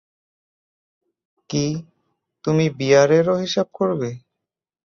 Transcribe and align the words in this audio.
কি, 1.49 1.65
তুমি 2.45 2.65
বিয়ারেরও 2.77 3.35
হিসাব 3.43 3.67
করবে? 3.73 4.09